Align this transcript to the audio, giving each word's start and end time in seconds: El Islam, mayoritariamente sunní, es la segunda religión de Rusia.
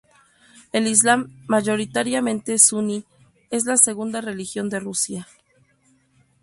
El 0.71 0.87
Islam, 0.87 1.29
mayoritariamente 1.45 2.57
sunní, 2.57 3.05
es 3.51 3.65
la 3.65 3.77
segunda 3.77 4.19
religión 4.19 4.67
de 4.67 4.79
Rusia. 4.79 5.27